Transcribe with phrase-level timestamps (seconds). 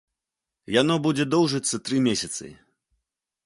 [0.81, 2.45] Яно будзе доўжыцца тры месяцы.